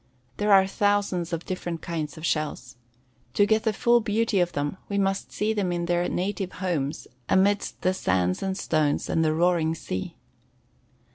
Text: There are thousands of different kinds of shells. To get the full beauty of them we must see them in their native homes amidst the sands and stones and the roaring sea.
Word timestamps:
There 0.37 0.51
are 0.51 0.65
thousands 0.65 1.31
of 1.31 1.45
different 1.45 1.83
kinds 1.83 2.17
of 2.17 2.25
shells. 2.25 2.75
To 3.35 3.45
get 3.45 3.65
the 3.65 3.71
full 3.71 3.99
beauty 4.01 4.39
of 4.39 4.53
them 4.53 4.77
we 4.89 4.97
must 4.97 5.31
see 5.31 5.53
them 5.53 5.71
in 5.71 5.85
their 5.85 6.09
native 6.09 6.53
homes 6.53 7.07
amidst 7.29 7.81
the 7.81 7.93
sands 7.93 8.41
and 8.41 8.57
stones 8.57 9.09
and 9.11 9.23
the 9.23 9.31
roaring 9.35 9.75
sea. 9.75 10.15